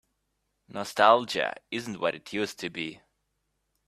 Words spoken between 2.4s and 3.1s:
to be.